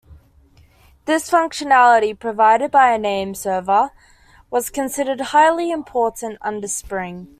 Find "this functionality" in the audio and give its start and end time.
1.05-2.17